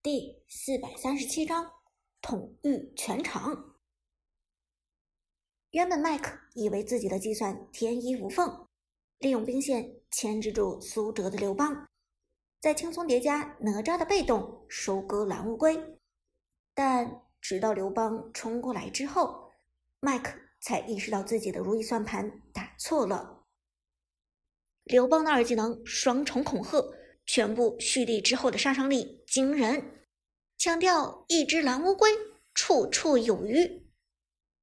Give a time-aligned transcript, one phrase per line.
[0.00, 1.72] 第四百三十七章
[2.22, 3.74] 统御全场。
[5.70, 8.68] 原本麦克以为自己的计算天衣无缝，
[9.18, 11.88] 利用兵线牵制住苏哲的刘邦，
[12.60, 15.98] 再轻松叠加哪吒的被动收割蓝乌龟。
[16.74, 19.50] 但直到刘邦冲过来之后，
[19.98, 23.44] 麦克才意识到自己的如意算盘打错了。
[24.84, 26.80] 刘邦的二技能双重恐吓。
[27.28, 30.00] 全部蓄力之后的杀伤力惊人，
[30.56, 32.10] 强调一只蓝乌龟
[32.54, 33.86] 绰绰有余。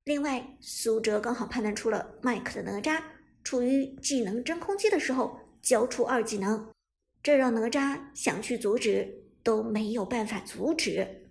[0.03, 3.03] 另外，苏哲刚好判断出了麦克的哪吒
[3.43, 6.73] 处于技能真空期的时候交出二技能，
[7.21, 11.21] 这让哪吒想去阻止都没有办法阻止。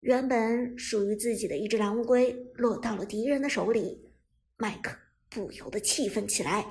[0.00, 4.10] 原本属于自己的一只蓝乌龟落到了敌人的手里，
[4.56, 6.66] 麦克不由得气愤起来：“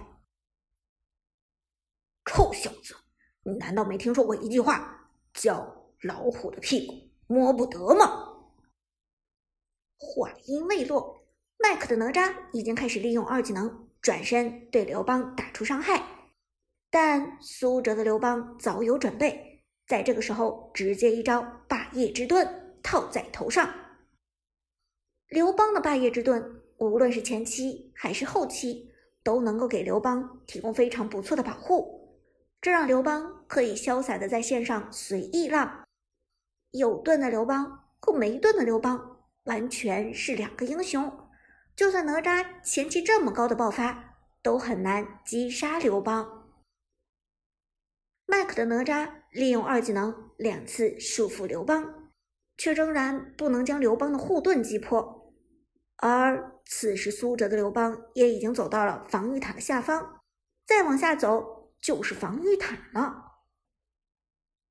[2.30, 2.94] 臭小子！”
[3.44, 6.94] 你难道没听说过一句话，叫“老虎的屁股
[7.28, 8.28] 摸不得”吗？
[9.98, 11.24] 话音未落，
[11.58, 16.04] 麦克的哪吒已经开始利用二技能转身对刘邦打出伤害，
[16.90, 23.72] 但苏哲的刘邦早有准备，在这个时候直接一招霸业之盾套在头上。
[25.30, 28.92] 刘邦的霸业之盾，无论是前期还是后期，
[29.24, 32.01] 都能够给刘邦提供非常不错的保护。
[32.62, 35.84] 这让刘邦可以潇洒的在线上随意浪，
[36.70, 41.28] 有盾的刘邦和没盾的刘邦完全是两个英雄。
[41.76, 46.54] 就算哪吒前期这么高的爆发，都很难击杀刘邦。
[48.28, 52.12] 麦克的哪吒利用二技能两次束缚刘邦，
[52.58, 55.34] 却仍然不能将刘邦的护盾击破。
[55.98, 60.22] 而此时苏哲的刘邦也已经走到了防御塔的下方，
[60.68, 61.61] 再往下走。
[61.82, 63.42] 就是防御塔了。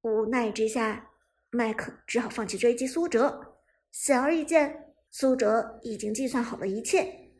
[0.02, 1.10] 无奈之下，
[1.50, 3.58] 麦克只好放弃追击苏哲。
[3.90, 7.32] 显而易见，苏哲已经计算好了一切。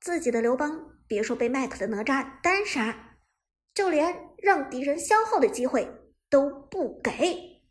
[0.00, 3.18] 自己的刘邦，别说被麦克的哪吒单杀，
[3.74, 5.86] 就连让敌人消耗的机会
[6.30, 7.62] 都不给。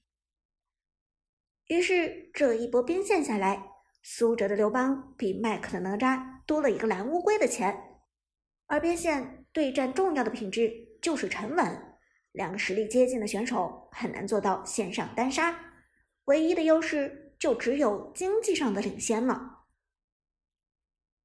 [1.66, 3.72] 于是这一波兵线下来，
[4.04, 8.00] 苏哲的刘邦比麦克的哪吒多了一个蓝乌龟的钱。
[8.68, 10.91] 而边线对战重要的品质。
[11.02, 11.98] 就是沉稳，
[12.32, 15.74] 两个实力接近的选手很难做到线上单杀，
[16.26, 19.60] 唯一的优势就只有经济上的领先了。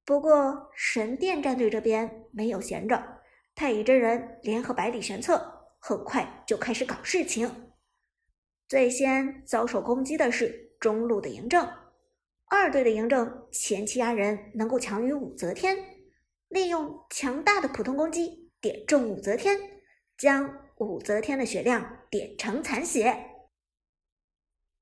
[0.03, 3.21] 不过神殿战队这边没有闲着，
[3.53, 7.71] 太乙真人联合百里玄策，很快就开始搞事情。
[8.67, 11.69] 最先遭受攻击的是中路的嬴政，
[12.49, 15.77] 二队的嬴政前期压人能够强于武则天，
[16.47, 18.46] 利用强大的普通攻击。
[18.67, 19.57] 点中武则天，
[20.17, 23.17] 将武则天的血量点成残血。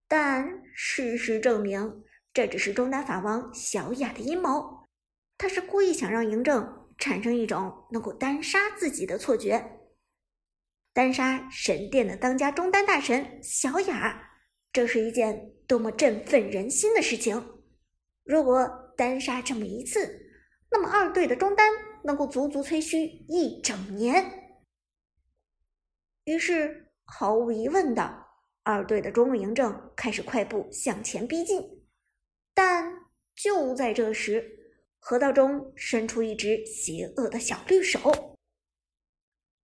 [0.08, 2.04] 但事实证明，
[2.34, 4.88] 这只是中单法王小雅的阴谋。
[5.38, 9.64] 他是故意想让嬴政产生一种能够单杀自己的错觉。
[10.92, 14.32] 单杀神殿的当家中单大神小雅，
[14.74, 17.62] 这是一件多么振奋人心的事情！
[18.24, 18.68] 如果
[18.98, 20.32] 单杀这么一次，
[20.72, 21.72] 那么二队的中单。
[22.06, 24.60] 能够足足吹嘘一整年，
[26.26, 28.28] 于是毫无疑问的，
[28.62, 31.84] 二队的中路嬴政开始快步向前逼近。
[32.54, 38.38] 但就在这时，河道中伸出一只邪恶的小绿手，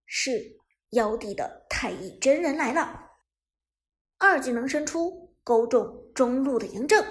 [0.08, 0.58] 是
[0.90, 3.12] 妖帝的太乙真人来了。
[4.18, 7.06] 二技能伸出，勾中中路的嬴政，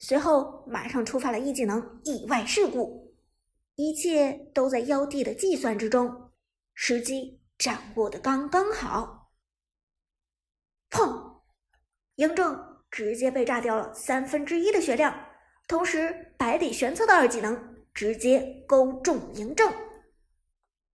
[0.00, 3.11] 随后马上触发了一技能意外事故。
[3.76, 6.30] 一切都在妖帝的计算之中，
[6.74, 9.32] 时机掌握的刚刚好。
[10.90, 11.40] 砰！
[12.16, 15.28] 嬴政直接被炸掉了三分之一的血量，
[15.66, 19.72] 同时百里玄策的二技能直接勾中嬴政，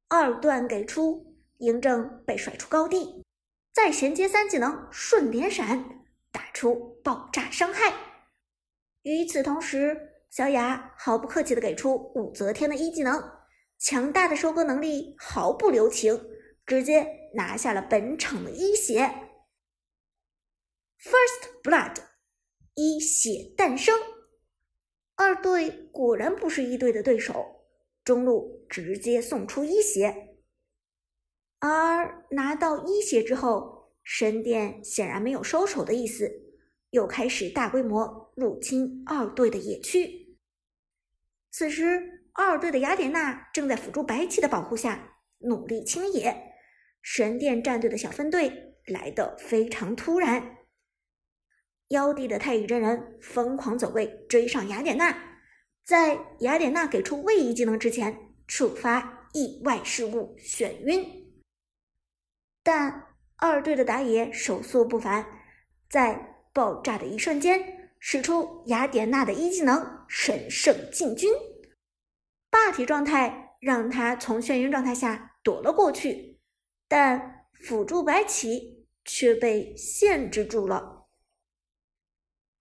[0.09, 3.25] 二段给出，嬴政被甩出高地，
[3.73, 7.93] 再衔接三技能瞬连闪，打出爆炸伤害。
[9.03, 10.15] 与此同时。
[10.31, 13.23] 小雅毫不客气的给出武则天的一技能，
[13.79, 16.21] 强大的收割能力毫不留情，
[16.67, 19.03] 直接拿下了本场的一血。
[21.01, 21.97] First Blood，
[22.75, 23.99] 一血诞生。
[25.17, 27.65] 二队果然不是一队的对手，
[28.05, 30.37] 中路直接送出一血。
[31.61, 36.31] 而拿到一血之后，神殿显然没有收手的意思。
[36.91, 40.39] 又开始大规模入侵二队的野区。
[41.51, 46.55] 此时，二队的雅典娜正在辅助白起的保护下努力清野。
[47.03, 50.57] 神殿战队的小分队来的非常突然，
[51.89, 55.41] 妖帝的太乙真人疯狂走位追上雅典娜，
[55.85, 61.05] 在雅典娜给出位移技能之前，触发意外事故眩晕。
[62.63, 65.25] 但二队的打野手速不凡，
[65.89, 71.31] 在爆炸的一瞬间，使出雅典娜的一技能神圣进军，
[72.51, 76.39] 霸体状态让他从眩晕状态下躲了过去，
[76.87, 81.09] 但辅助白起却被限制住了。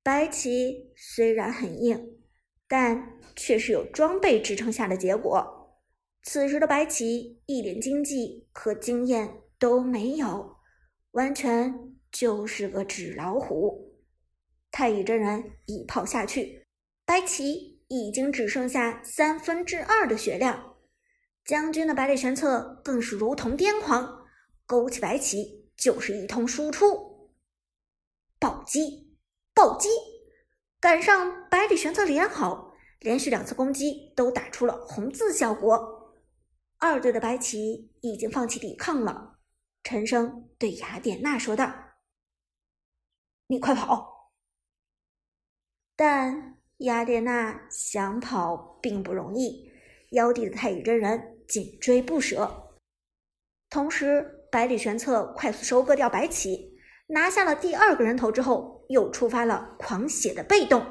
[0.03, 2.19] 白起虽然很硬，
[2.67, 5.53] 但却是有装备支撑下的结果。
[6.23, 10.57] 此时的白起一点经济和经验都没有，
[11.11, 13.86] 完全就是个纸老虎。
[14.77, 16.63] 太乙真人一炮下去，
[17.03, 20.75] 白起已经只剩下三分之二的血量。
[21.43, 24.27] 将军的百里玄策更是如同癫狂，
[24.67, 27.31] 勾起白起就是一通输出，
[28.39, 29.17] 暴击。
[29.55, 29.89] 暴击，
[30.79, 36.13] 赶上百里玄策连好，连续两次攻击都打出了红字效果。
[36.77, 39.39] 二队的白起已经放弃抵抗了。
[39.81, 41.73] 陈升对雅典娜说道
[43.49, 44.13] ：“你快跑！”
[45.97, 49.71] 但雅典娜想跑并不容易，
[50.11, 52.77] 妖帝的太乙真人紧追不舍。
[53.69, 56.77] 同时，百里玄策快速收割掉白起。
[57.07, 60.85] 拿下了第二个人头之后，又触发了狂血的被动。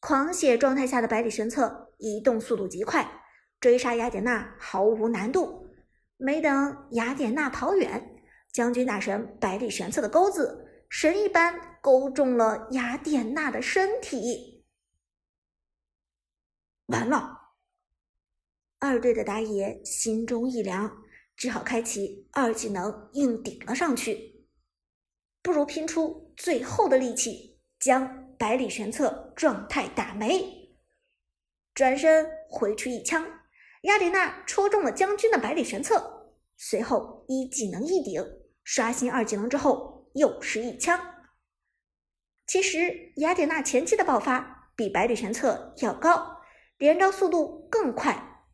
[0.00, 3.22] 狂血状态下的百里玄策移动速度极快，
[3.58, 5.66] 追杀雅典娜毫无难度。
[6.16, 8.16] 没等雅典娜跑远，
[8.52, 10.63] 将军大神百里玄策的钩子
[10.96, 14.64] 神一般勾中了雅典娜的身体。
[16.86, 17.56] 完了！
[18.78, 21.02] 二队的打野心中一凉，
[21.34, 24.46] 只好开启二技能硬顶了上去。
[25.42, 30.76] 不如拼出最后的力气，将百里玄策状态打没。
[31.74, 33.26] 转身回去一枪，
[33.82, 38.24] 雅典娜戳中了将军的百里玄策，随后一技能一顶，
[38.62, 40.98] 刷新二技能之后又是一枪。
[42.46, 46.40] 其实雅典娜前期的爆发比百里玄策要高，
[46.78, 48.46] 连招速度更快。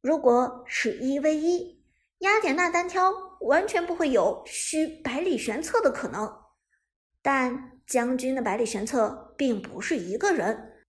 [0.00, 1.84] 如果是一 v 一，
[2.20, 3.26] 雅典娜单挑。
[3.42, 6.42] 完全不会有虚百里玄策的可能，
[7.20, 10.86] 但将军的百里玄策并不是一个人，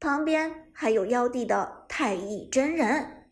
[0.00, 3.30] 旁边还有妖帝的太乙真人。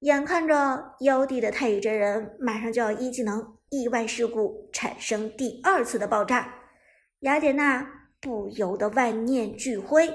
[0.00, 6.70] 眼看着妖帝的太乙真人马上就要一技能意外事故产生第二次的爆炸，
[7.20, 10.12] 雅典娜不由得万念俱灰。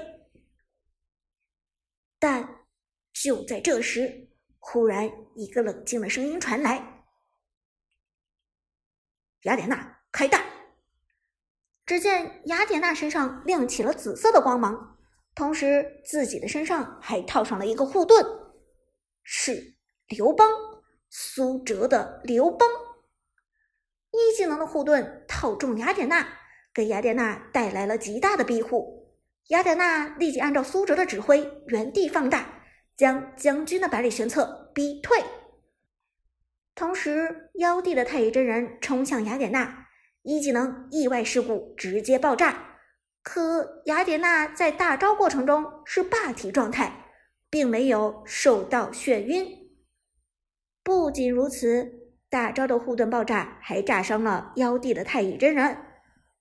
[2.18, 2.66] 但
[3.12, 4.28] 就在这时。
[4.66, 7.04] 忽然，一个冷静的声音传来
[9.44, 10.42] ：“雅典娜，开大！”
[11.84, 14.96] 只见雅典娜身上亮起了紫色的光芒，
[15.34, 18.24] 同时自己的身上还套上了一个护盾，
[19.22, 19.74] 是
[20.08, 20.48] 刘邦，
[21.10, 22.66] 苏哲的刘邦。
[24.34, 26.26] 一技能的护盾套中雅典娜，
[26.74, 29.14] 给雅典娜带来了极大的庇护。
[29.50, 32.62] 雅典娜立即按照苏哲的指挥，原地放大。
[32.96, 35.18] 将将军的百里玄策逼退，
[36.76, 39.86] 同时妖帝的太乙真人冲向雅典娜，
[40.22, 42.78] 一技能意外事故直接爆炸。
[43.22, 47.12] 可雅典娜在大招过程中是霸体状态，
[47.50, 49.44] 并没有受到眩晕。
[50.84, 52.03] 不仅如此，
[52.34, 55.78] 大招的护盾爆炸还炸伤了妖帝的太乙真人，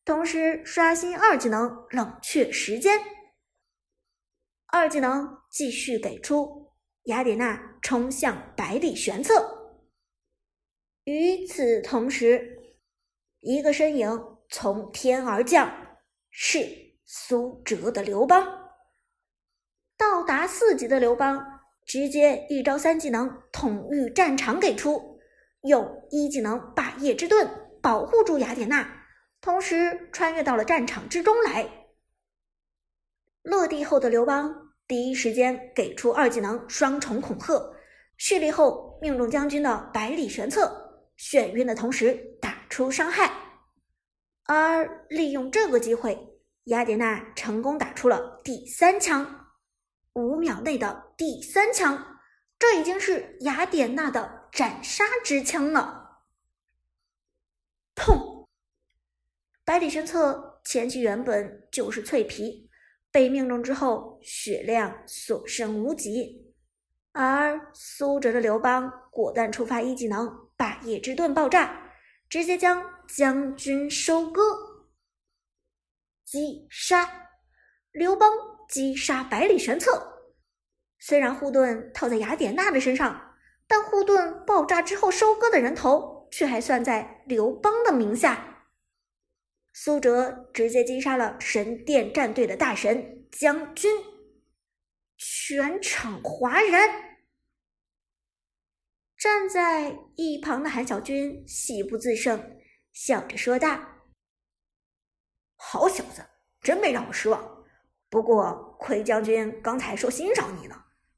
[0.03, 3.00] 同时刷新二技能冷却时间。
[4.69, 6.71] 二技能继续给出，
[7.03, 9.77] 雅典娜冲向百里玄策。
[11.03, 12.73] 与此同时，
[13.41, 14.19] 一个身影
[14.50, 15.71] 从天而降，
[16.31, 16.67] 是
[17.05, 18.43] 苏哲的刘邦。
[19.95, 25.12] 到达四级的刘邦，直接一招三技能统御战场给出，
[25.63, 27.50] 用一技能霸业之盾
[27.82, 29.05] 保护住雅典娜，
[29.41, 31.67] 同时穿越到了战场之中来。
[33.41, 34.60] 落地后的刘邦。
[34.86, 37.74] 第一时间给出二技能双重恐吓，
[38.17, 43.32] 蓄力后命中将军的百里玄策，眩晕的同时打出伤害。
[44.46, 49.48] 而利用这个机会，雅典娜成功打出了第三枪，
[50.13, 52.20] 五秒内的第三枪，
[52.60, 56.10] 这已经是雅典娜的斩杀之枪呢。
[57.95, 58.45] 砰！
[59.65, 62.69] 百里玄策前期原本就是脆皮。
[63.12, 66.51] 被命中之后，血量所剩无几，
[67.12, 71.91] 而苏哲的刘邦果断触发一技能霸业之盾爆炸，
[72.27, 74.41] 直接将将军收割。
[76.25, 77.29] 击杀！
[77.91, 78.31] 刘邦
[78.67, 80.25] 击杀百里玄策。
[80.98, 83.32] 虽然护盾套在雅典娜的身上，
[83.67, 88.65] 但护盾爆炸之后收割的人头却还算在刘邦的名下。
[89.72, 93.91] 苏哲直接击杀了神殿战队的大神将军，
[95.17, 97.17] 全场哗然。
[99.17, 102.60] 站在一旁的韩小军喜不自胜，
[102.91, 103.79] 笑着说道
[105.58, 106.24] ：“好小子，
[106.62, 107.65] 真没让我失望。
[108.10, 110.75] 不过奎将军刚才说欣赏你呢，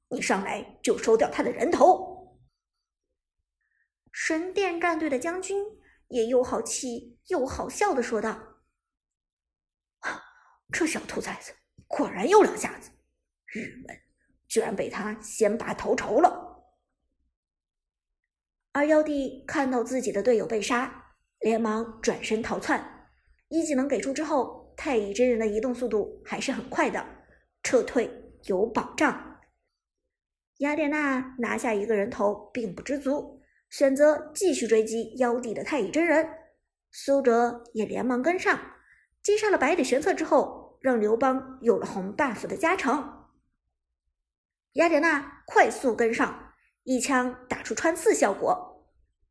[0.10, 2.14] 你上来就收掉他的人头。”
[4.18, 5.62] 神殿战队的将军
[6.08, 8.62] 也又好气又好笑的说道
[10.72, 11.52] ：“这小兔崽子
[11.86, 12.92] 果然有两下子，
[13.54, 14.00] 郁闷，
[14.48, 16.64] 居然被他先拔头筹了。”
[18.72, 23.10] 而妖帝看到自己的队友被杀，连忙转身逃窜。
[23.50, 27.06] 一技能给出之后，太乙真人的移动速度还是很快的，
[27.64, 28.10] 撤退
[28.46, 29.42] 有保障。
[30.60, 33.42] 雅典娜拿下一个人头并不知足，
[33.78, 36.26] 选择继续追击妖帝的太乙真人。
[36.92, 38.58] 苏哲也连忙跟上，
[39.22, 43.28] 击杀了百里玄策之后，让刘邦有了红 buff 的加成。
[44.76, 46.54] 雅典娜快速跟上。
[46.84, 48.88] 一枪打出穿刺效果，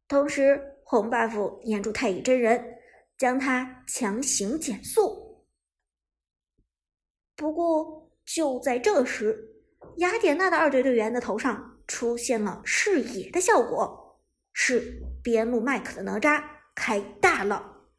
[0.08, 2.76] 同时红 buff 粘住太乙真人，
[3.16, 5.46] 将他强行减速。
[7.34, 9.62] 不过就在这时，
[9.98, 14.03] 雅典娜的二队队员的头上出现了视野的效果，
[14.54, 16.42] 是边路麦克的哪吒
[16.74, 17.90] 开大了。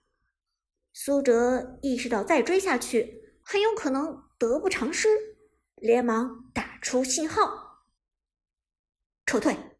[0.92, 5.10] 苏哲意识到再追下去很有可能得不偿失，
[5.76, 7.86] 连忙打出信号。
[9.28, 9.75] 撤退。